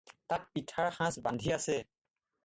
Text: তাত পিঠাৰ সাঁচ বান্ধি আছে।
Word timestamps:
তাত 0.31 0.39
পিঠাৰ 0.53 0.87
সাঁচ 0.95 1.19
বান্ধি 1.27 1.53
আছে। 1.57 1.75